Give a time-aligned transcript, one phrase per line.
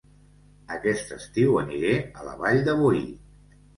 [0.77, 1.91] Aquest estiu aniré
[2.21, 3.07] a La Vall de Boí